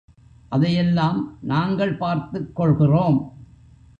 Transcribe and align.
அதையெல்லாம் 0.49 1.37
நாங்கள் 1.41 1.97
பார்த்துக்கொள்கிறோம். 1.97 3.19